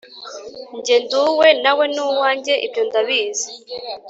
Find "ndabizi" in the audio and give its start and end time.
2.87-3.51